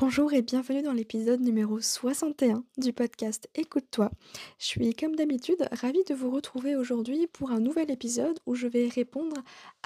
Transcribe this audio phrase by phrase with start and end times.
[0.00, 4.10] Bonjour et bienvenue dans l'épisode numéro 61 du podcast Écoute-toi.
[4.58, 8.66] Je suis comme d'habitude ravie de vous retrouver aujourd'hui pour un nouvel épisode où je
[8.66, 9.36] vais répondre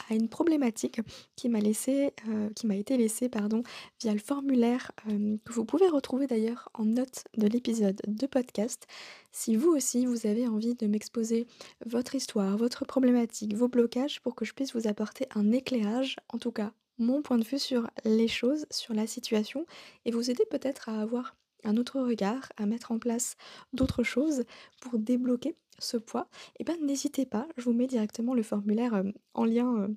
[0.08, 1.02] à une problématique
[1.36, 3.62] qui m'a laissé, euh, qui m'a été laissée pardon,
[4.00, 8.86] via le formulaire euh, que vous pouvez retrouver d'ailleurs en note de l'épisode de podcast.
[9.30, 11.46] Si vous aussi vous avez envie de m'exposer
[11.84, 16.38] votre histoire, votre problématique, vos blocages pour que je puisse vous apporter un éclairage, en
[16.38, 19.66] tout cas mon point de vue sur les choses, sur la situation,
[20.04, 23.36] et vous aider peut-être à avoir un autre regard, à mettre en place
[23.72, 24.44] d'autres choses
[24.80, 28.94] pour débloquer ce poids, et eh bien n'hésitez pas, je vous mets directement le formulaire
[28.94, 29.88] euh, en lien euh,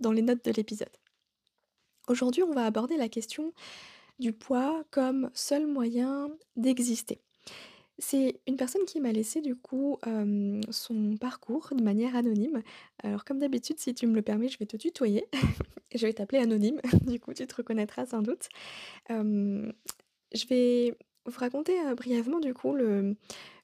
[0.00, 0.90] dans les notes de l'épisode.
[2.08, 3.52] Aujourd'hui, on va aborder la question
[4.18, 7.20] du poids comme seul moyen d'exister.
[7.98, 9.98] C'est une personne qui m'a laissé du coup,
[10.70, 12.62] son parcours de manière anonyme.
[13.02, 15.26] Alors comme d'habitude, si tu me le permets, je vais te tutoyer.
[15.94, 18.50] Je vais t'appeler anonyme, du coup tu te reconnaîtras sans doute.
[19.08, 23.16] je vais vous raconter, brièvement du coup le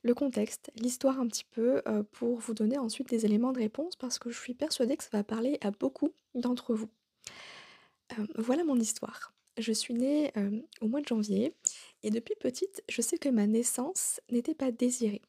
[0.02, 1.82] le contexte, l'histoire un petit peu,
[2.12, 5.10] pour vous donner ensuite des éléments de réponse parce que je suis persuadée que ça
[5.12, 6.88] va parler à beaucoup d'entre vous.
[8.36, 9.33] voilà mon histoire.
[9.56, 10.32] Je suis née,
[10.80, 11.54] au mois de janvier
[12.02, 15.22] et depuis petite, je sais que ma naissance n'était pas désirée.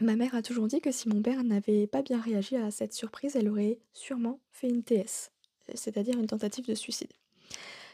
[0.00, 2.92] Ma mère a toujours dit que si mon père n'avait pas bien réagi à cette
[2.92, 5.30] surprise, elle aurait sûrement fait une TS,
[5.74, 7.12] c'est-à-dire une tentative de suicide.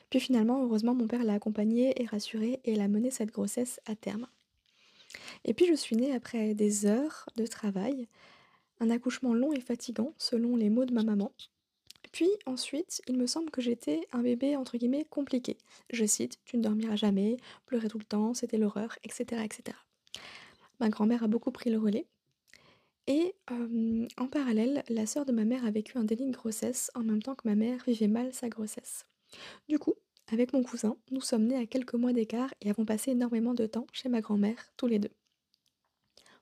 [0.08, 3.78] Puis finalement, heureusement, mon père l'a accompagnée et rassurée et elle a mené cette grossesse
[3.84, 4.26] à terme.
[5.44, 8.08] Et puis je suis née après des heures de travail,
[8.80, 11.30] un accouchement long et fatigant selon les mots de ma maman,
[12.12, 15.56] puis ensuite, il me semble que j'étais un bébé entre guillemets compliqué.
[15.90, 19.76] Je cite, tu ne dormiras jamais, pleurer tout le temps, c'était l'horreur, etc., etc.
[20.80, 22.06] Ma grand-mère a beaucoup pris le relais.
[23.06, 23.34] Et
[24.18, 27.22] en parallèle, la sœur de ma mère a vécu un délit de grossesse en même
[27.22, 29.04] temps que ma mère vivait mal sa grossesse.
[29.68, 29.94] Du coup,
[30.28, 33.66] avec mon cousin, nous sommes nés à quelques mois d'écart et avons passé énormément de
[33.66, 35.10] temps chez ma grand-mère, tous les deux.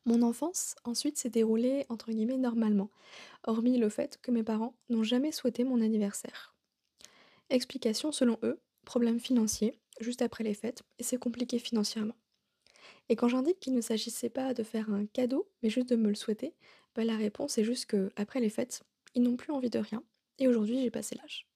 [0.09, 2.89] Mon enfance, ensuite, s'est déroulée entre guillemets normalement,
[3.47, 6.55] hormis le fait que mes parents n'ont jamais souhaité mon anniversaire.
[7.51, 12.17] Explication selon eux, problème financier, juste après les fêtes, et c'est compliqué financièrement.
[13.11, 16.09] Et quand j'indique qu'il ne s'agissait pas de faire un cadeau, mais juste de me
[16.09, 16.55] le souhaiter,
[16.95, 20.03] bah, la réponse est juste que après les fêtes, ils n'ont plus envie de rien,
[20.39, 21.47] et aujourd'hui j'ai passé l'âge.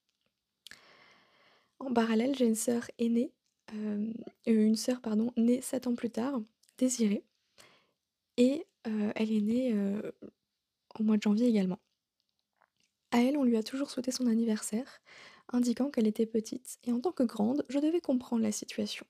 [1.79, 3.33] En parallèle, j'ai une sœur aînée,
[3.73, 4.13] euh,
[4.45, 6.39] une sœur pardon, née 7 ans plus tard,
[6.77, 7.25] désirée,
[8.37, 9.75] et elle est née,
[10.99, 11.79] au mois de janvier également.
[13.11, 15.01] À elle, on lui a toujours souhaité son anniversaire,
[15.53, 19.07] indiquant qu'elle était petite et en tant que grande, je devais comprendre la situation.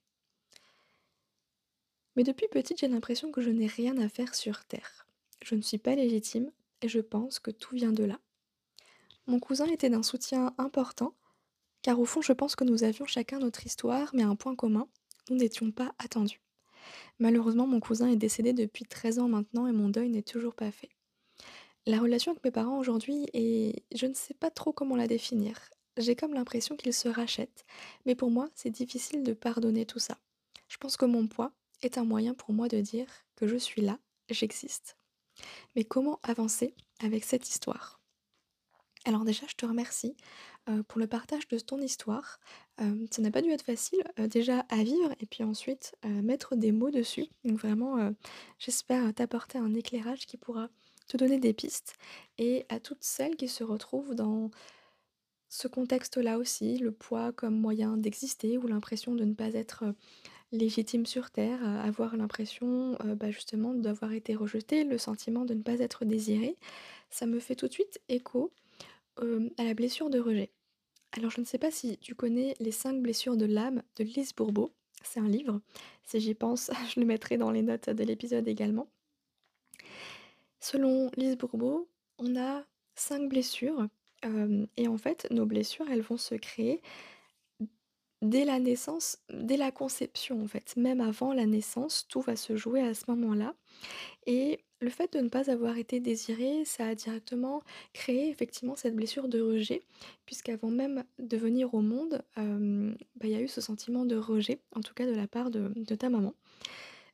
[2.17, 5.07] Mais depuis petite, j'ai l'impression que je n'ai rien à faire sur terre.
[5.43, 6.51] Je ne suis pas légitime
[6.83, 8.19] et je pense que tout vient de là.
[9.27, 11.15] Mon cousin était d'un soutien important,
[11.81, 14.89] car au fond, je pense que nous avions chacun notre histoire, mais un point commun,
[15.31, 16.41] nous n'étions pas attendus.
[17.19, 20.71] Malheureusement, mon cousin est décédé depuis 13 ans maintenant et mon deuil n'est toujours pas
[20.71, 20.91] fait.
[21.87, 23.83] La relation avec mes parents aujourd'hui est...
[23.95, 25.59] je ne sais pas trop comment la définir.
[25.97, 27.65] J'ai comme l'impression qu'ils se rachètent,
[28.07, 30.17] mais pour moi, c'est difficile de pardonner tout ça.
[30.69, 33.83] Je pense que mon poids est un moyen pour moi de dire que je suis
[33.83, 33.99] là,
[34.31, 34.97] j'existe.
[35.77, 38.01] Mais comment avancer avec cette histoire?
[39.05, 40.17] Alors déjà, je te remercie
[40.89, 42.39] pour le partage de ton histoire.
[42.79, 46.91] ça n'a pas dû être facile, déjà à vivre et puis ensuite, mettre des mots
[46.91, 47.27] dessus.
[47.45, 48.13] Donc vraiment,
[48.59, 50.69] j'espère t'apporter un éclairage qui pourra
[51.09, 51.95] te donner des pistes
[52.39, 54.51] et à toutes celles qui se retrouvent dans
[55.49, 59.85] ce contexte-là aussi, le poids comme moyen d'exister ou l'impression de ne pas être,
[60.53, 65.81] légitime sur terre, avoir l'impression, bah, justement d'avoir été rejeté, le sentiment de ne pas
[65.81, 66.57] être désiré.
[67.11, 68.53] Ça me fait tout de suite écho
[69.17, 70.51] à la blessure de rejet.
[71.13, 74.35] Alors je ne sais pas si tu connais Les 5 blessures de l'âme de Lise
[74.35, 74.73] Bourbeau.
[75.03, 75.61] C'est un livre.
[76.05, 78.89] Si j'y pense, je le mettrai dans les notes de l'épisode également.
[80.61, 81.89] Selon Lise Bourbeau,
[82.19, 82.65] on a
[82.95, 83.89] 5 blessures.
[84.77, 86.81] et en fait, nos blessures, elles vont se créer
[88.23, 90.77] dès la naissance, dès la conception en fait.
[90.77, 93.55] Même avant la naissance, tout va se jouer à ce moment-là.
[94.27, 97.63] Et le fait de ne pas avoir été désiré, ça a directement
[97.93, 99.83] créé effectivement cette blessure de rejet,
[100.27, 104.17] puisqu'avant même de venir au monde, hem, bah, il y a eu ce sentiment de
[104.17, 106.35] rejet, en tout cas de la part de ta maman.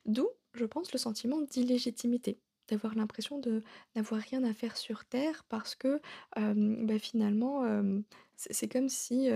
[0.05, 3.63] D'où, je pense, le sentiment d'illégitimité, d'avoir l'impression de
[3.95, 6.01] n'avoir rien à faire sur terre parce que,
[6.37, 8.03] hem, bah, finalement, hem,
[8.35, 9.29] c'est comme si,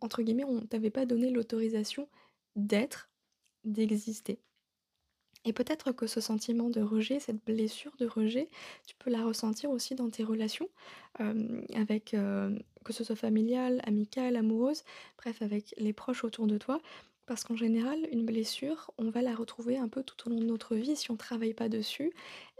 [0.00, 2.08] entre guillemets, «on t'avait pas donné l'autorisation
[2.56, 3.10] d'être,
[3.64, 4.40] d'exister».
[5.44, 8.48] Et peut-être que ce sentiment de rejet, cette blessure de rejet,
[8.86, 10.68] tu peux la ressentir aussi dans tes relations,
[11.74, 12.14] avec,
[12.84, 14.82] que ce soit familiale, amicale, amoureuse,
[15.16, 16.80] bref avec les proches autour de toi.
[17.26, 20.46] Parce qu'en général, une blessure, on va la retrouver un peu tout au long de
[20.46, 22.12] notre vie si on travaille pas dessus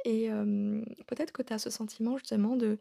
[0.05, 0.29] et
[1.07, 2.79] peut-être que tu as ce sentiment justement de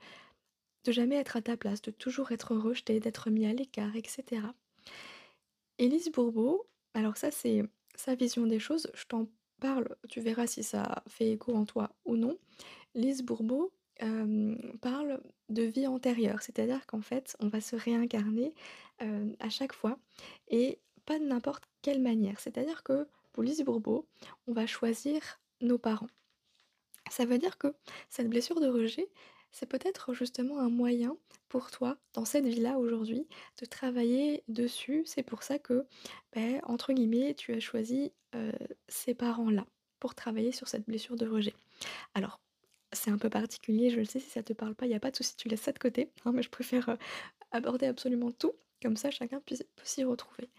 [0.86, 4.04] de jamais être à ta place, de toujours être rejeté, d'être mis à l'écart et
[4.08, 4.54] cetera.
[5.78, 7.64] Élise Bourbeau, alors ça c'est
[7.96, 9.28] sa vision des choses, je t'en
[9.60, 12.38] parle, tu verras si ça fait écho en toi ou non.
[12.96, 18.54] Lise Bourbeau, hem, parle de vie antérieure, c'est-à-dire qu'en fait, on va se réincarner,
[19.04, 20.00] heu, à chaque fois
[20.50, 22.40] et pas de n'importe quelle manière.
[22.40, 24.08] C'est-à-dire que pour Lise Bourbeau,
[24.48, 25.22] on va choisir
[25.62, 26.10] nos parents.
[27.10, 27.74] Ça veut dire que
[28.10, 29.10] cette blessure de rejet,
[29.52, 31.18] c'est peut-être justement un moyen
[31.50, 33.28] pour toi, dans cette vie-là aujourd'hui,
[33.60, 35.04] de travailler dessus.
[35.06, 35.86] C'est pour ça que,
[36.34, 38.52] beh, entre guillemets, tu as choisi, heu,
[38.88, 39.66] ces parents-là,
[40.00, 41.54] pour travailler sur cette blessure de rejet.
[42.16, 42.42] Alors,
[42.94, 45.00] c'est un peu particulier, je le sais, si ça te parle pas, il y a
[45.02, 46.98] pas de souci, tu laisses ça de côté, hein, mais je préfère, heu,
[47.52, 50.50] aborder absolument tout, comme ça chacun peut s'y retrouver.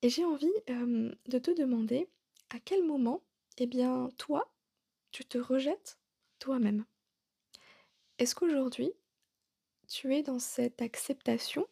[0.00, 2.08] Et j'ai envie, hem, de te demander
[2.48, 3.22] à quel moment,
[3.58, 4.50] eh bien, toi,
[5.12, 5.98] tu te rejettes
[6.38, 6.86] toi-même?
[8.18, 8.92] Est-ce qu'aujourd'hui,
[9.88, 11.66] tu es dans cette acceptation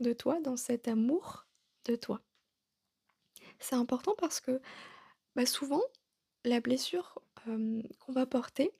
[0.00, 1.46] de toi, dans cet amour
[1.86, 2.22] de toi?
[3.58, 4.60] C'est important parce que,
[5.36, 5.82] bah, souvent,
[6.44, 8.72] la blessure, qu'on va porter,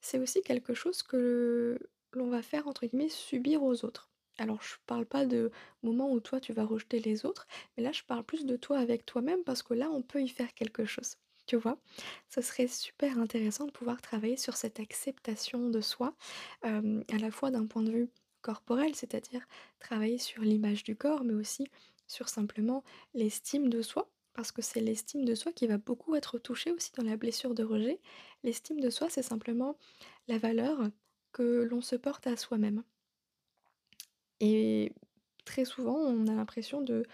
[0.00, 1.78] c'est aussi quelque chose que
[2.14, 4.10] l'on va faire, entre guillemets, «subir» aux autres.
[4.38, 5.50] Alors je parle pas de
[5.82, 7.46] moments où toi tu vas rejeter les autres,
[7.76, 10.28] mais là je parle plus de toi avec toi-même parce que là on peut y
[10.28, 11.16] faire quelque chose.
[11.46, 11.78] Tu vois?
[12.30, 16.16] Ce serait super intéressant de pouvoir travailler sur cette acceptation de soi,
[16.62, 18.08] à la fois d'un point de vue
[18.40, 19.42] corporel, c'est-à-dire
[19.78, 21.66] travailler sur l'image du corps, mais aussi
[22.06, 22.82] sur simplement
[23.14, 24.10] l'estime de soi.
[24.32, 27.54] Parce que c'est l'estime de soi qui va beaucoup être touchée aussi dans la blessure
[27.54, 28.00] de rejet.
[28.42, 29.76] L'estime de soi, c'est simplement
[30.28, 30.90] la valeur
[31.32, 32.82] que l'on se porte à soi-même.
[34.40, 34.92] Et
[35.44, 37.04] très souvent, on a l'impression de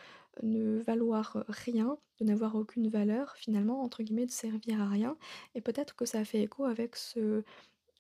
[0.42, 5.16] ne valoir rien, de n'avoir aucune valeur finalement, entre guillemets, de servir à rien
[5.54, 7.42] et peut-être que ça fait écho avec ce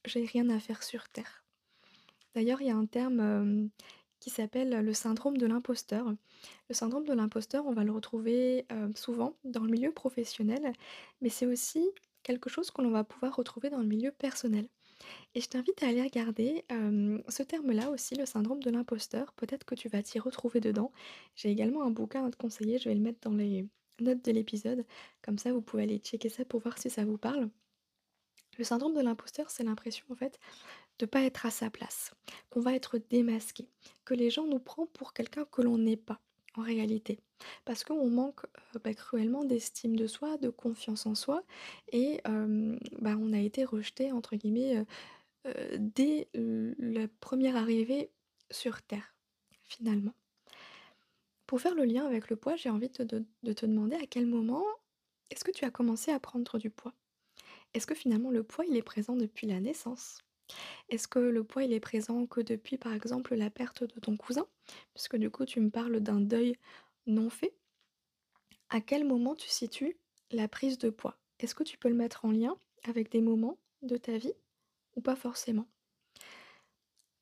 [0.06, 1.44] «j'ai rien à faire sur terre».
[2.34, 3.70] D'ailleurs, il y a un terme, hem,
[4.20, 6.12] qui s'appelle le syndrome de l'imposteur.
[6.68, 10.72] Le syndrome de l'imposteur, on va le retrouver, heu, souvent dans le milieu professionnel,
[11.20, 11.88] mais c'est aussi
[12.22, 14.68] quelque chose que l'on va pouvoir retrouver dans le milieu personnel.
[15.34, 16.64] Et je t'invite à aller regarder,
[17.28, 20.92] ce terme-là aussi, le syndrome de l'imposteur, peut-être que tu vas t'y retrouver dedans.
[21.36, 23.66] J'ai également un bouquin à te conseiller, je vais le mettre dans les
[24.00, 24.84] notes de l'épisode,
[25.22, 27.50] comme ça vous pouvez aller checker ça pour voir si ça vous parle.
[28.58, 30.38] Le syndrome de l'imposteur, c'est l'impression en fait
[30.98, 32.12] de pas être à sa place,
[32.50, 33.68] qu'on va être démasqué,
[34.04, 36.20] que les gens nous prennent pour quelqu'un que l'on n'est pas
[36.56, 37.20] en réalité.
[37.64, 38.44] Parce qu'on manque,
[38.76, 41.44] heu, bah, cruellement d'estime de soi, de confiance en soi
[41.92, 44.86] et bah, on a été rejeté entre guillemets, heu
[45.48, 48.12] heu, dès la première arrivée
[48.50, 49.16] sur terre,
[49.62, 50.14] finalement.
[51.46, 54.64] Pour faire le lien avec le poids, j'ai envie de te demander à quel moment
[55.30, 56.94] est-ce que tu as commencé à prendre du poids?
[57.74, 60.18] Est-ce que finalement le poids, il est présent depuis la naissance?
[60.88, 64.16] Est-ce que le poids, il est présent que depuis, par exemple, la perte de ton
[64.16, 64.46] cousin?
[64.94, 66.56] Puisque du coup, tu me parles d'un deuil
[67.06, 67.54] non fait.
[68.70, 69.96] À quel moment tu situes
[70.30, 71.18] la prise de poids?
[71.38, 74.34] Est-ce que tu peux le mettre en lien avec des moments de ta vie
[74.96, 75.66] ou pas forcément?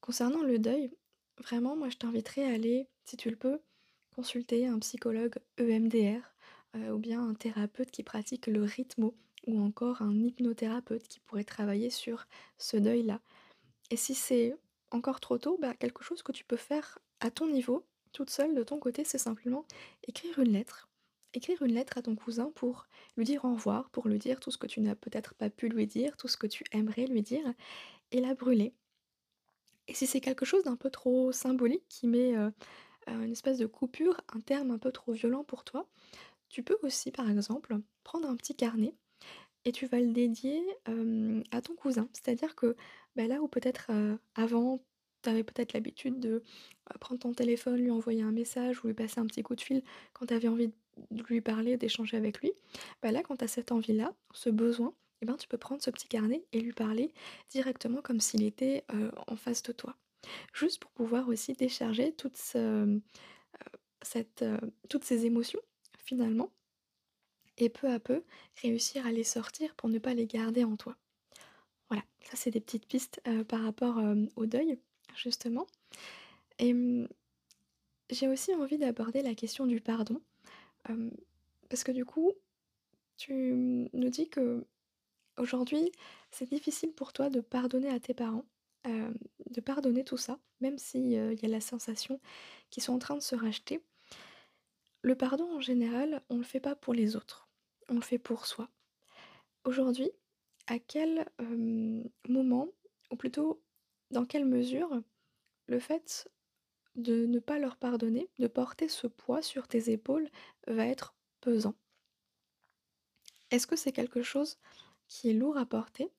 [0.01, 0.91] Concernant le deuil,
[1.39, 3.61] vraiment, moi, je t'inviterais à aller, si tu le peux,
[4.15, 6.35] consulter un psychologue EMDR,
[6.77, 9.15] heu, ou bien un thérapeute qui pratique le rythmo
[9.47, 12.27] ou encore un hypnothérapeute qui pourrait travailler sur
[12.59, 13.21] ce deuil-là.
[13.91, 14.55] Et si c'est
[14.91, 18.55] encore trop tôt, bah, quelque chose que tu peux faire à ton niveau, toute seule
[18.55, 19.67] de ton côté, c'est simplement
[20.07, 20.89] écrire une lettre.
[21.35, 24.51] Écrire une lettre à ton cousin pour lui dire au revoir, pour lui dire tout
[24.51, 27.23] ce que tu n'as peut-être pas pu lui dire, tout ce que tu aimerais lui
[27.23, 27.45] dire,
[28.13, 28.75] et la brûler.
[29.89, 32.53] Et si c'est quelque chose d'un peu trop symbolique qui met, heu
[33.09, 35.89] heu, une espèce de coupure, un terme un peu trop violent pour toi,
[36.51, 38.95] tu peux aussi, par exemple, prendre un petit carnet
[39.69, 40.63] et tu vas le dédier,
[41.51, 42.09] à ton cousin.
[42.13, 42.75] C'est-à-dire que,
[43.17, 43.91] bah, là où peut-être,
[44.35, 44.81] avant,
[45.23, 46.43] tu avais peut-être l'habitude de,
[47.01, 49.83] prendre ton téléphone, lui envoyer un message ou lui passer un petit coup de fil
[50.15, 50.73] quand tu avais envie
[51.11, 52.53] de lui parler, d'échanger avec lui,
[53.03, 55.91] bah, là, quand tu as cette envie-là, ce besoin, eh ben, tu peux prendre ce
[55.91, 57.13] petit carnet et lui parler
[57.51, 58.85] directement comme s'il était,
[59.27, 59.97] en face de toi.
[60.55, 63.01] Juste pour pouvoir aussi décharger toutes ces
[65.27, 65.61] émotions
[65.99, 66.51] finalement
[67.59, 68.25] et peu à peu
[68.63, 70.97] réussir à les sortir pour ne pas les garder en toi.
[71.91, 74.79] Voilà, ça c'est des petites pistes, heu, par rapport, hem, au deuil
[75.17, 75.67] justement
[76.61, 77.09] et mmh,
[78.11, 80.21] j'ai aussi envie d'aborder la question du pardon,
[80.89, 81.13] hem,
[81.71, 82.33] parce que du coup,
[83.19, 84.31] tu, mmh, nous dis
[85.37, 85.93] qu'aujourd'hui,
[86.31, 88.45] c'est difficile pour toi de pardonner à tes parents,
[89.51, 92.21] de pardonner tout ça, même si, heu, il y a la sensation
[92.71, 93.81] qu'ils sont en train de se racheter.
[95.03, 97.48] Le pardon en général, on le fait pas pour les autres,
[97.89, 98.69] on le fait pour soi.
[99.65, 100.11] Aujourd'hui,
[100.67, 101.27] à quel,
[102.29, 102.69] moment
[103.11, 103.63] ou plutôt
[104.11, 105.03] dans quelle mesure
[105.67, 106.29] le fait
[106.97, 110.29] de ne pas leur pardonner, de porter ce poids sur tes épaules
[110.67, 111.75] va être pesant?
[113.51, 114.59] Est-ce que c'est quelque chose
[115.07, 116.11] qui est lourd à porter?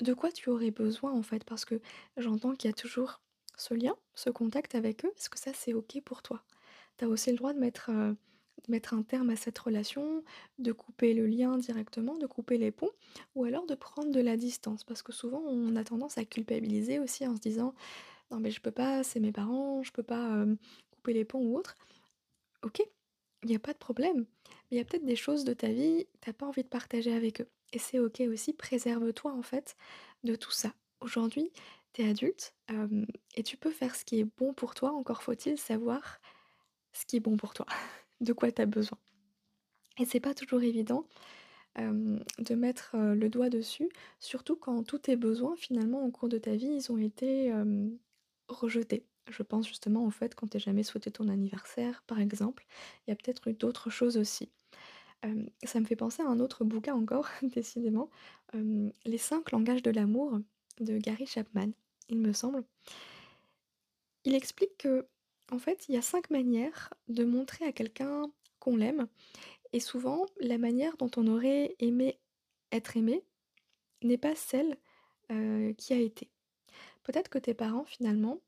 [0.00, 1.44] De quoi tu aurais besoin en fait?
[1.44, 1.80] Parce que
[2.16, 3.20] j'entends qu'il y a toujours
[3.56, 5.12] ce lien, ce contact avec eux.
[5.16, 6.42] Est-ce que ça c'est OK pour toi?
[6.96, 7.90] Tu as aussi le droit de mettre,
[8.68, 10.22] mettre un terme à cette relation,
[10.58, 12.90] de couper le lien directement, de couper les ponts
[13.34, 14.84] ou alors de prendre de la distance?
[14.84, 17.74] Parce que souvent on a tendance à culpabiliser aussi en se disant:
[18.30, 20.44] «Non mais je peux pas, c'est mes parents, je peux pas,
[20.92, 21.76] couper les ponts ou autre».
[22.62, 22.82] OK,
[23.44, 25.68] il y a pas de problème, mais il y a peut-être des choses de ta
[25.68, 28.52] vie, tu as pas envie de partager avec eux et c'est OK aussi.
[28.52, 29.76] Préserve-toi en fait
[30.24, 30.72] de tout ça.
[31.00, 31.50] Aujourd'hui,
[31.92, 32.54] tu es adulte,
[33.34, 36.20] et tu peux faire ce qui est bon pour toi, encore faut-il savoir
[36.92, 37.66] ce qui est bon pour toi,
[38.22, 38.98] de quoi tu as besoin
[39.98, 41.06] et c'est pas toujours évident,
[41.76, 46.28] hem, de mettre, heu, le doigt dessus, surtout quand tous tes besoins finalement au cours
[46.28, 47.98] de ta vie, ils ont été, hem,
[48.48, 49.06] rejetés.
[49.30, 52.66] Je pense justement au fait qu'on t'ait jamais souhaité ton anniversaire par exemple.
[53.06, 54.50] Il y a peut-être eu d'autres choses aussi.
[55.64, 58.10] Ça me fait penser à un autre bouquin encore décidément,
[58.54, 60.38] Les 5 langages de l'amour
[60.80, 61.70] de Gary Chapman,
[62.08, 62.64] il me semble.
[64.24, 65.06] Il explique que
[65.52, 69.08] en fait, il y a 5 manières de montrer à quelqu'un qu'on l'aime
[69.72, 72.20] et souvent la manière dont on aurait aimé
[72.72, 73.24] être aimé
[74.02, 74.78] n'est pas celle,
[75.32, 76.30] heu, qui a été.
[77.04, 78.40] Peut-être que tes parents finalement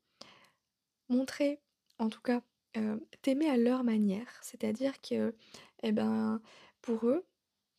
[1.09, 1.61] montraient,
[1.99, 2.41] en tout cas,
[2.77, 4.27] heu, t'aimer à leur manière.
[4.41, 5.35] C'est-à-dire que,
[5.83, 6.41] et ben,
[6.81, 7.25] pour eux,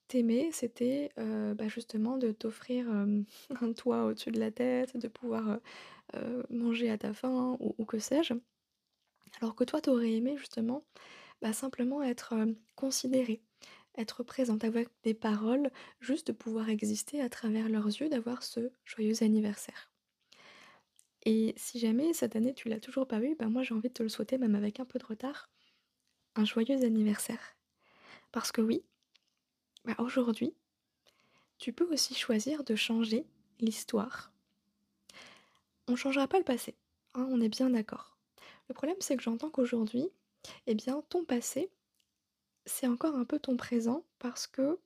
[0.09, 2.89] t'aimer c'était, heu, bah, justement de t'offrir,
[3.63, 5.61] un toit au-dessus de la tête, de pouvoir,
[6.51, 8.35] manger à ta faim ou que sais-je.
[9.41, 10.85] Alors que toi, tu aurais aimé justement,
[11.43, 13.43] bah, simplement être, hem, considérée,
[13.99, 18.71] être présente avec des paroles, juste de pouvoir exister à travers leurs yeux, d'avoir ce
[18.85, 19.91] joyeux anniversaire.
[21.27, 23.93] Et si jamais cette année tu l'as toujours pas eu, bah, moi j'ai envie de
[23.95, 25.51] te le souhaiter même avec un peu de retard,
[26.37, 27.57] un joyeux anniversaire.
[28.33, 28.85] Parce que oui,
[29.85, 30.55] bah, aujourd'hui,
[31.59, 33.27] tu peux aussi choisir de changer
[33.61, 34.33] l'histoire.
[35.89, 36.77] On changera pas le passé,
[37.15, 38.16] hein, on est bien d'accord.
[38.69, 40.09] Le problème, c'est que j'entends qu'aujourd'hui,
[40.67, 41.71] eh bien, ton passé,
[42.67, 44.79] c'est encore un peu ton présent parce que,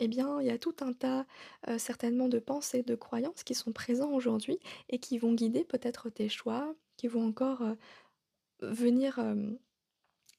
[0.00, 1.26] eh bien, il y a tout un tas,
[1.68, 6.10] heu, certainement de pensées, de croyances qui sont présents aujourd'hui et qui vont guider peut-être
[6.10, 7.78] tes choix, qui vont encore, heu,
[8.60, 9.58] venir, hem,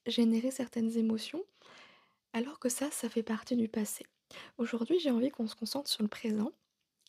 [0.08, 1.46] générer certaines émotions,
[2.34, 4.06] alors que ça, ça fait partie du passé.
[4.58, 6.54] Aujourd'hui, j'ai envie qu'on se concentre sur le présent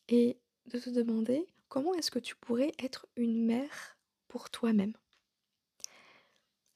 [0.09, 3.99] et de te demander comment est-ce que tu pourrais être une mère
[4.29, 4.95] pour toi-même?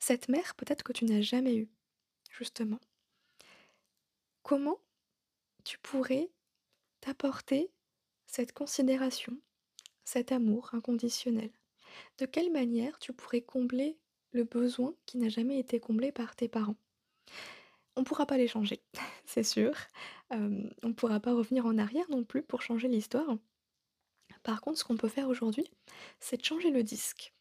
[0.02, 1.70] Cette mère peut-être que tu n'as jamais eue,
[2.28, 2.80] justement.
[4.42, 4.80] Comment
[5.62, 6.28] tu pourrais
[7.00, 7.70] t'apporter
[8.26, 9.38] cette considération,
[10.04, 11.52] cet amour inconditionnel?
[12.18, 13.96] De quelle manière tu pourrais combler
[14.32, 16.78] le besoin qui n'a jamais été comblé par tes parents?
[17.94, 18.82] On pourra pas les changer,
[19.24, 19.72] c'est sûr,
[20.30, 23.38] hem, on pourra pas revenir en arrière non plus pour changer l'histoire.
[24.42, 25.70] Par contre, ce qu'on peut faire aujourd'hui,
[26.18, 27.32] c'est de changer le disque.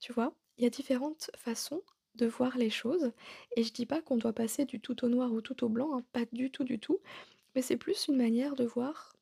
[0.00, 0.34] Tu vois?
[0.58, 1.82] Il y a différentes façons
[2.14, 3.12] de voir les choses
[3.56, 5.96] et je dis pas qu'on doit passer du tout au noir ou tout au blanc,
[5.98, 6.98] hein, pas du tout, du tout,
[7.54, 9.14] mais c'est plus une manière de voir,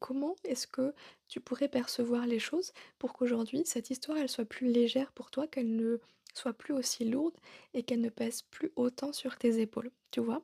[0.00, 0.94] comment est-ce que
[1.28, 5.46] tu pourrais percevoir les choses pour qu'aujourd'hui cette histoire elle soit plus légère pour toi,
[5.48, 5.98] qu'elle ne
[6.34, 7.36] soit plus aussi lourde
[7.74, 10.42] et qu'elle ne pèse plus autant sur tes épaules, tu vois?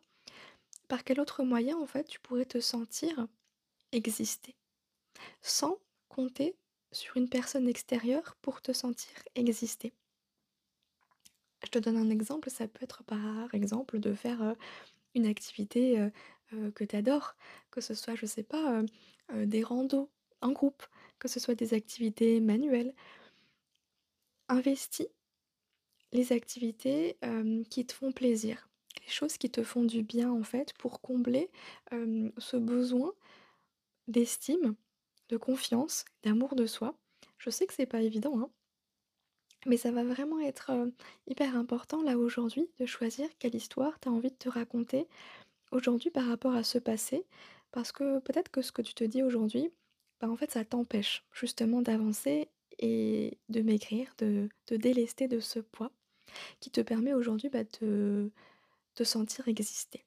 [0.89, 3.29] Par quel autre moyen en fait tu pourrais te sentir
[3.93, 4.57] exister?
[5.43, 6.57] Sans compter
[6.93, 9.93] sur une personne extérieure pour te sentir exister.
[11.65, 14.57] Je te donne un exemple, ça peut être par exemple de faire, heu,
[15.15, 16.13] une activité, heu
[16.55, 17.37] heu, que tu adores,
[17.71, 18.83] que ce soit, je sais pas,
[19.35, 20.11] des randos
[20.43, 20.85] en groupe,
[21.21, 22.95] que ce soit des activités manuelles.
[24.51, 25.09] Investis
[26.13, 27.17] les activités,
[27.71, 28.69] qui te font plaisir,
[29.05, 31.51] les choses qui te font du bien en fait pour combler,
[32.39, 33.13] ce besoin,
[34.09, 34.77] d'estime,
[35.31, 36.95] de confiance, d'amour de soi.
[37.39, 38.51] Je sais que c'est pas évident, hein,
[39.67, 40.93] mais ça va vraiment être, heu,
[41.27, 45.07] hyper important là aujourd'hui de choisir quelle histoire tu as envie de te raconter
[45.73, 47.27] aujourd'hui par rapport à ce passé.
[47.73, 49.71] Parce que peut-être que ce que tu te dis aujourd'hui,
[50.21, 52.49] bah, en fait ça t'empêche justement d'avancer
[52.81, 55.93] et de maigrir, de te délester de ce poids
[56.61, 58.31] qui te permet aujourd'hui, bah, de
[58.95, 60.05] te sentir exister.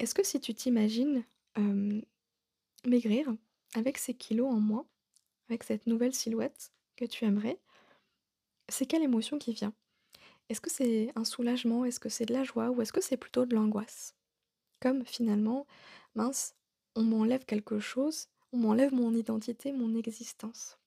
[0.00, 1.24] Est-ce que si tu t'imagines,
[1.56, 2.02] hem,
[2.86, 3.34] maigrir
[3.74, 4.86] avec ces kilos en moins,
[5.48, 7.58] avec cette nouvelle silhouette que tu aimerais,
[8.68, 9.72] c'est quelle émotion qui vient?
[10.48, 11.84] Est-ce que c'est un soulagement?
[11.84, 12.70] Est-ce que c'est de la joie?
[12.70, 14.14] Ou est-ce que c'est plutôt de l'angoisse?
[14.80, 15.66] Comme finalement:
[16.14, 16.54] «Mince,
[16.96, 20.78] on m'enlève quelque chose, on m'enlève mon identité, mon existence».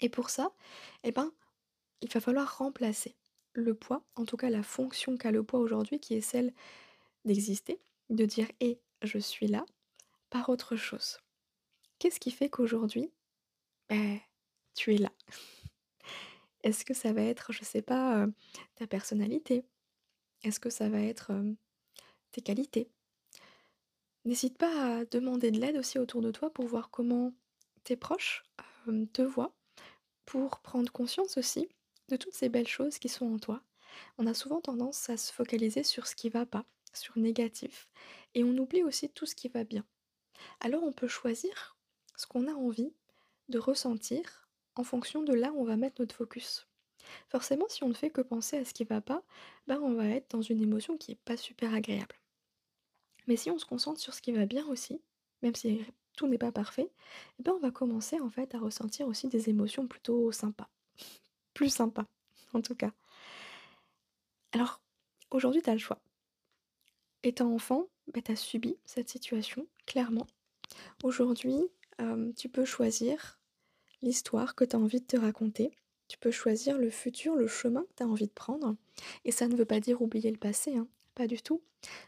[0.00, 0.52] Et pour ça,
[1.04, 1.32] et ben,
[2.02, 3.16] il va falloir remplacer
[3.54, 6.52] le poids, en tout cas la fonction qu'a le poids aujourd'hui qui est celle
[7.24, 9.64] d'exister, de dire: «Et je suis là»,
[10.28, 11.18] par autre chose.
[11.98, 13.10] Qu'est-ce qui fait qu'aujourd'hui,
[13.90, 14.22] beh,
[14.74, 15.12] tu es là?
[16.62, 18.34] Est-ce que ça va être, je sais pas, heu,
[18.76, 19.64] ta personnalité?
[20.44, 21.56] Est-ce que ça va être, hem,
[22.32, 22.90] tes qualités?
[24.26, 27.32] N'hésite pas à demander de l'aide aussi autour de toi pour voir comment
[27.84, 28.44] tes proches,
[28.88, 29.54] hem, te voient,
[30.26, 31.68] pour prendre conscience aussi
[32.08, 33.62] de toutes ces belles choses qui sont en toi.
[34.18, 37.88] On a souvent tendance à se focaliser sur ce qui va pas, sur le négatif
[38.34, 39.84] et on oublie aussi tout ce qui va bien.
[40.60, 41.75] Alors on peut choisir
[42.16, 42.92] ce qu'on a envie
[43.48, 46.66] de ressentir en fonction de là où on va mettre notre focus.
[47.28, 49.22] Forcément, si on ne fait que penser à ce qui va pas,
[49.66, 52.16] bah, on va être dans une émotion qui est pas super agréable.
[53.26, 55.00] Mais si on se concentre sur ce qui va bien aussi,
[55.42, 55.84] même si
[56.16, 56.90] tout n'est pas parfait,
[57.38, 60.68] et ben, on va commencer en fait à ressentir aussi des émotions plutôt sympas.
[61.54, 62.06] Plus sympas,
[62.52, 62.92] en tout cas.
[64.52, 64.80] Alors,
[65.30, 66.00] aujourd'hui, tu as le choix.
[67.22, 70.26] Étant enfant, bah, tu as subi cette situation, clairement.
[71.02, 71.58] Aujourd'hui,
[72.36, 73.38] tu peux choisir
[74.02, 75.72] l'histoire que tu as envie de te raconter.
[76.08, 78.76] Tu peux choisir le futur, le chemin que tu as envie de prendre
[79.24, 81.62] et ça ne veut pas dire oublier le passé, hein, pas du tout.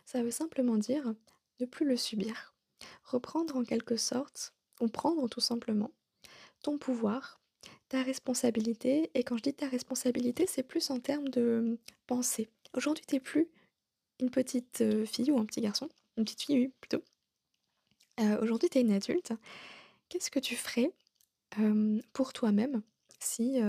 [0.07, 1.15] Ça veut simplement dire
[1.61, 2.55] ne plus le subir.
[3.05, 5.91] Reprendre en quelque sorte, ou prendre tout simplement,
[6.63, 7.41] ton pouvoir,
[7.89, 12.49] ta responsabilité et quand je dis ta responsabilité, c'est plus en termes de pensée.
[12.75, 13.49] Aujourd'hui, tu es plus
[14.21, 17.03] une petite, fille ou un petit garçon, une petite fille, oui, plutôt.
[18.21, 19.33] Heu, aujourd'hui, tu es une adulte.
[20.09, 20.93] Qu'est-ce que tu ferais,
[22.13, 22.83] pour toi-même
[23.21, 23.61] si,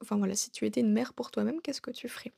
[0.00, 2.32] voilà, si tu étais une mère pour toi-même, qu'est-ce que tu ferais?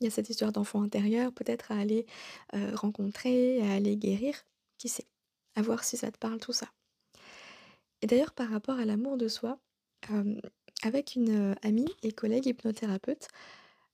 [0.00, 2.06] Il y a cette histoire d'enfant intérieur peut-être à aller,
[2.52, 4.34] rencontrer, à aller guérir,
[4.78, 5.06] qui sait?
[5.54, 6.68] À voir si ça te parle tout ça.
[8.00, 9.58] Et d'ailleurs par rapport à l'amour de soi,
[10.82, 13.28] avec une, amie et collègue hypnothérapeute,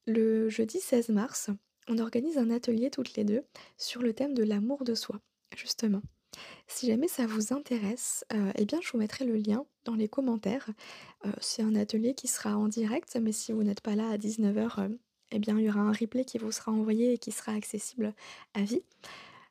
[0.06, 1.50] le jeudi 16 mars,
[1.88, 3.44] on organise un atelier toutes les 2
[3.76, 5.20] sur le thème de l'amour de soi,
[5.56, 6.02] justement.
[6.66, 10.08] Si jamais ça vous intéresse, heu, et bien je vous mettrai le lien dans les
[10.08, 10.68] commentaires.
[11.26, 14.18] Heu, c'est un atelier qui sera en direct, mais si vous n'êtes pas là à
[14.18, 14.98] 19:00, hem,
[15.32, 18.14] et bien il y aura un replay qui vous sera envoyé et qui sera accessible
[18.54, 18.82] à vie.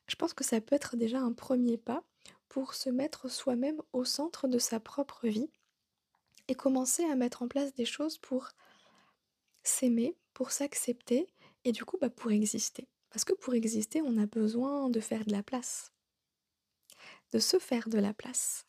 [0.08, 2.04] Je pense que ça peut être déjà un 1er pas
[2.50, 5.50] pour se mettre soi-même au centre de sa propre vie
[6.50, 8.50] et commencer à mettre en place des choses pour
[9.64, 11.28] s'aimer, pour s'accepter
[11.66, 12.88] et du coup, bah, pour exister.
[13.10, 15.92] Parce que pour exister, on a besoin de faire de la place.
[17.34, 18.66] De se faire de la place.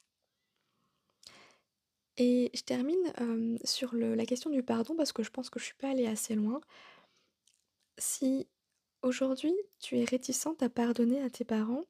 [2.17, 5.75] Et je termine, sur la question du pardon parce que je pense que je suis
[5.75, 6.61] pas allée assez loin.
[7.99, 8.49] Si
[9.03, 11.85] aujourd'hui tu es réticente à pardonner à tes parents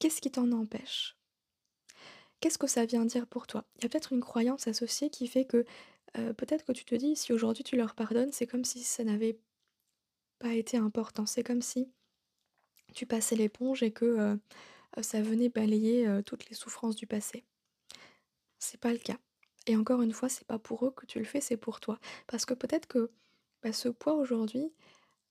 [0.00, 1.16] qu'est-ce qui t'en empêche?
[2.40, 3.64] Qu'est-ce que ça vient dire pour toi?
[3.76, 5.64] Il y a peut-être une croyance associée qui fait que,
[6.14, 9.40] peut-être que tu te dis: «Si aujourd'hui tu leur pardonnes, c'est comme si ça n'avait
[10.38, 11.26] pas été important».
[11.26, 11.92] C'est comme si
[12.94, 14.40] tu passais l'éponge et que, heu,
[15.02, 17.46] ça venait balayer, heu, toutes les souffrances du passé.
[18.58, 19.18] C'est pas le cas
[19.66, 21.98] et encore une fois, c'est pas pour eux que tu le fais, c'est pour toi.
[22.26, 23.10] Parce que peut-être que,
[23.62, 24.72] bah, ce poids aujourd'hui,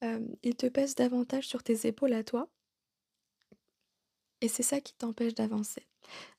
[0.02, 2.50] hem, il te pèse davantage sur tes épaules à toi
[4.42, 5.88] et c'est ça qui t'empêche d'avancer.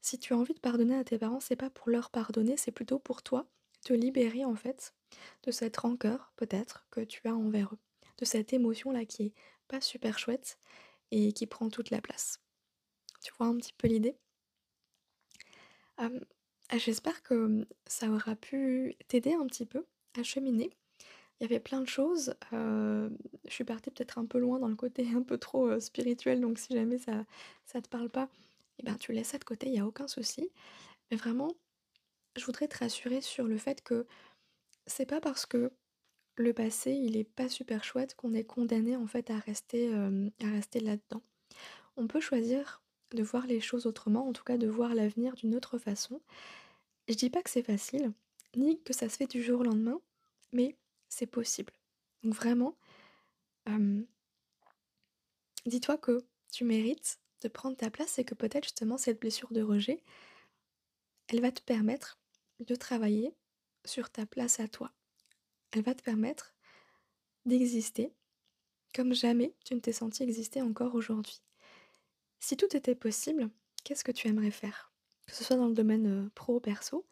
[0.03, 2.73] Si tu as envie de pardonner à tes parents, c'est pas pour leur pardonner, c'est
[2.73, 3.49] plutôt pour toi,
[3.85, 4.95] te libérer en fait
[5.45, 7.79] de cette rancœur peut-être que tu as envers eux.
[8.19, 9.35] De cette émotion-là qui est
[9.69, 10.59] pas super chouette
[11.11, 12.41] et qui prend toute la place.
[13.23, 14.17] Tu vois un petit peu l'idée?
[16.77, 19.85] J'espère que, ça aura pu t'aider un petit peu
[20.19, 20.71] à cheminer.
[21.41, 23.09] Il y avait plein de choses, je
[23.49, 26.75] suis partie peut-être un peu loin dans le côté un peu trop, spirituel donc si
[26.75, 27.25] jamais ça
[27.65, 28.29] ça te parle pas
[28.79, 30.51] et ben, tu laisses ça de côté, il y a aucun souci.
[31.11, 31.53] Mais vraiment,
[32.37, 34.07] je voudrais te rassurer sur le fait que
[34.87, 35.73] c'est pas parce que
[36.43, 40.31] le passé, il est pas super chouette qu'on est condamné en fait à rester, hem,
[40.43, 41.23] à rester là-dedans.
[41.97, 45.55] on peut choisir de voir les choses autrement, en tout cas de voir l'avenir d'une
[45.55, 46.21] autre façon.
[47.09, 48.13] Je dis pas que c'est facile,
[48.57, 50.01] ni que ça se fait du jour au lendemain,
[50.53, 50.77] mais
[51.09, 51.73] c'est possible.
[52.23, 52.77] Donc vraiment,
[55.67, 59.63] dis-toi que tu mérites de prendre ta place et que peut-être justement cette blessure de
[59.63, 60.03] rejet,
[61.29, 62.19] elle va te permettre
[62.61, 63.35] de travailler
[63.85, 64.93] sur ta place à toi.
[65.73, 66.55] Elle va te permettre
[67.45, 68.13] d'exister
[68.95, 71.41] comme jamais tu ne t'es senti exister encore aujourd'hui.
[72.41, 73.51] Si tout était possible,
[73.85, 74.93] qu'est-ce que tu aimerais faire
[75.27, 77.07] Que ce soit dans le domaine pro ou perso,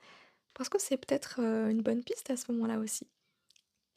[0.55, 3.07] parce que c'est peut-être une bonne piste à ce moment-là aussi.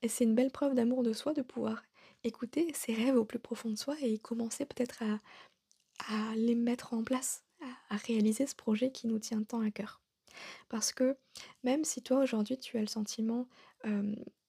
[0.02, 1.84] Et c'est une belle preuve d'amour de soi de pouvoir
[2.24, 5.19] écouter ses rêves au plus profond de soi et commencer peut-être à,
[6.08, 7.43] à les mettre en place,
[7.89, 10.02] à, réaliser ce projet qui nous tient tant à cœur.
[10.69, 11.17] Parce que
[11.63, 13.48] même si toi aujourd'hui tu as le sentiment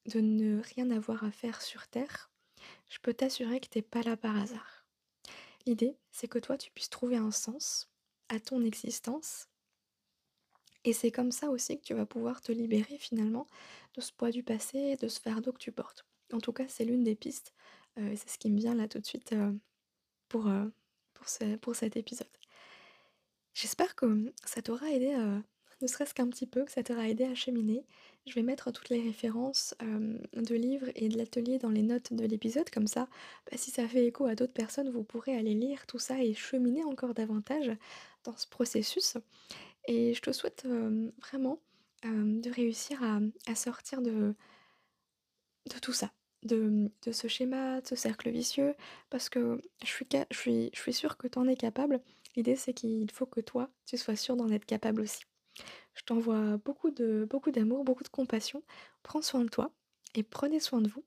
[0.07, 2.31] de ne rien avoir à faire sur Terre,
[2.89, 4.87] je peux t'assurer que tu n'es pas là par hasard.
[5.67, 7.91] L'idée, c'est que toi, tu puisses trouver un sens
[8.29, 9.49] à ton existence.
[10.85, 13.47] Et c'est comme ça aussi que tu vas pouvoir te libérer finalement
[13.95, 16.07] de ce poids du passé, de ce fardeau que tu portes.
[16.33, 17.53] En tout cas, c'est l'une des pistes.
[17.99, 19.53] Euh, c'est ce qui me vient là tout de suite euh,
[20.29, 20.67] pour, euh,
[21.13, 21.27] pour,
[21.61, 22.29] pour cet épisode.
[23.53, 25.15] J'espère que ça t'aura aidé
[25.83, 27.85] ne serait-ce qu'un petit peu, que ça t'aura aidé à cheminer.
[28.27, 32.25] Je vais mettre toutes les références de livres et de l'atelier dans les notes de
[32.27, 33.09] l'épisode, comme ça,
[33.51, 36.35] bah, si ça fait écho à d'autres personnes, vous pourrez aller lire tout ça et
[36.35, 37.71] cheminer encore davantage
[38.25, 39.17] dans ce processus.
[39.87, 40.67] Et je te souhaite
[41.23, 41.59] vraiment
[42.05, 44.35] de réussir à, sortir de,
[45.73, 46.13] de tout ça.
[46.43, 48.75] De, de, ce schéma, de ce cercle vicieux,
[49.11, 52.01] parce que je suis, je suis, je suis sûre que tu en es capable.
[52.35, 55.21] L'idée, c'est qu'il faut que toi, tu sois sûr d'en être capable aussi.
[55.95, 58.63] Je t'envoie beaucoup d'amour, beaucoup de compassion.
[59.03, 59.73] Prends soin de toi
[60.15, 61.05] et prenez soin de vous,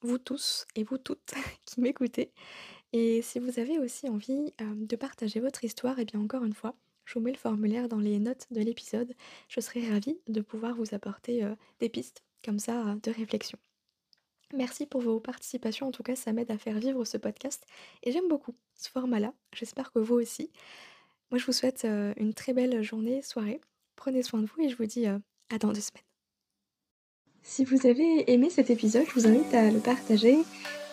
[0.00, 1.34] vous tous et vous toutes
[1.66, 2.32] qui m'écoutez.
[2.92, 6.52] Et si vous avez aussi envie de partager votre histoire, et eh bien encore une
[6.52, 9.14] fois, je vous mets le formulaire dans les notes de l'épisode.
[9.48, 11.46] Je serai ravie de pouvoir vous apporter
[11.80, 13.58] des pistes comme ça de réflexion.
[14.54, 17.64] Merci pour vos participations, en tout cas ça m'aide à faire vivre ce podcast
[18.02, 20.50] et j'aime beaucoup ce format-là, j'espère que vous aussi.
[21.30, 23.62] Moi je vous souhaite une très belle journée, soirée
[23.96, 25.18] Prenez soin de vous et je vous dis euh,
[25.52, 26.02] à dans deux semaines.
[27.42, 30.38] Si vous avez aimé cet épisode, je vous invite à le partager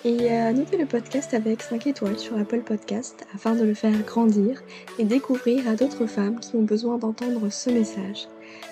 [0.03, 3.97] et à noter le podcast avec 5 étoiles sur Apple Podcast afin de le faire
[4.03, 4.63] grandir
[4.97, 8.27] et découvrir à d'autres femmes qui ont besoin d'entendre ce message.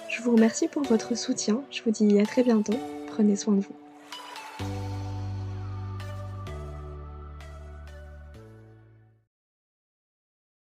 [0.09, 3.61] Je vous remercie pour votre soutien, je vous dis à très bientôt, prenez soin de
[3.61, 3.86] vous.